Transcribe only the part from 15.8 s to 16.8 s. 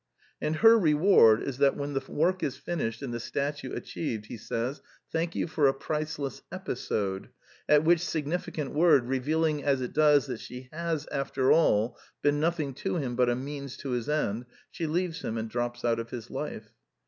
out of his life.